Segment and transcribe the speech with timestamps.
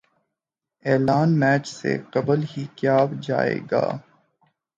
[0.85, 3.85] اعلان میچ سے قبل ہی کیا جائے گا